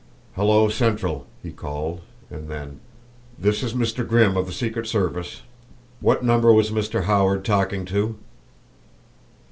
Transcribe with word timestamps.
"Hello, 0.35 0.67
central!" 0.67 1.27
he 1.43 1.51
called, 1.51 2.01
and 2.31 2.49
then: 2.49 2.79
"This 3.37 3.61
is 3.61 3.75
Mr. 3.75 4.03
Grimm 4.03 4.35
of 4.35 4.47
the 4.47 4.51
Secret 4.51 4.87
Service. 4.87 5.43
What 5.99 6.23
number 6.23 6.51
was 6.51 6.71
Mr. 6.71 7.03
Howard 7.03 7.45
talking 7.45 7.85
to?" 7.85 8.17